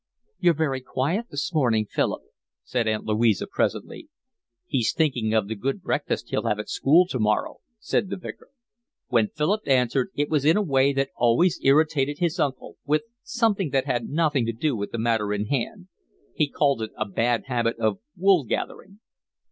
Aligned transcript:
"You're 0.39 0.55
very 0.55 0.81
quiet 0.81 1.27
this 1.29 1.53
morning, 1.53 1.85
Philip," 1.85 2.23
said 2.63 2.87
Aunt 2.87 3.05
Louisa 3.05 3.45
presently. 3.45 4.09
"He's 4.65 4.93
thinking 4.93 5.31
of 5.35 5.47
the 5.47 5.53
good 5.53 5.83
breakfast 5.83 6.29
he'll 6.29 6.47
have 6.47 6.57
at 6.57 6.69
school 6.69 7.05
to 7.05 7.19
morrow," 7.19 7.57
said 7.77 8.09
the 8.09 8.17
Vicar. 8.17 8.47
When 9.09 9.27
Philip 9.27 9.61
answered, 9.67 10.09
it 10.15 10.27
was 10.27 10.43
in 10.43 10.57
a 10.57 10.63
way 10.63 10.91
that 10.91 11.11
always 11.15 11.59
irritated 11.61 12.17
his 12.17 12.39
uncle, 12.39 12.77
with 12.83 13.03
something 13.21 13.69
that 13.69 13.85
had 13.85 14.09
nothing 14.09 14.47
to 14.47 14.53
do 14.53 14.75
with 14.75 14.89
the 14.91 14.97
matter 14.97 15.35
in 15.35 15.45
hand. 15.49 15.87
He 16.33 16.49
called 16.49 16.81
it 16.81 16.89
a 16.97 17.05
bad 17.05 17.43
habit 17.45 17.77
of 17.77 17.99
wool 18.17 18.43
gathering. 18.45 19.01